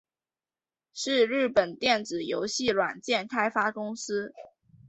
[0.95, 4.33] 是日本电子游戏软体开发公司。